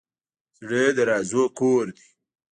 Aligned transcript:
زړه 0.65 0.83
د 0.97 0.99
رازونو 1.09 1.45
کور 1.57 1.85
دی. 1.95 2.05